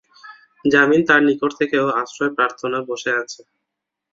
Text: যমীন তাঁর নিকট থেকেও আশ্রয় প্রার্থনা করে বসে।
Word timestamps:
যমীন 0.65 1.01
তাঁর 1.07 1.21
নিকট 1.27 1.51
থেকেও 1.59 1.85
আশ্রয় 2.01 2.31
প্রার্থনা 2.37 2.77
করে 2.79 2.87
বসে। 2.89 3.41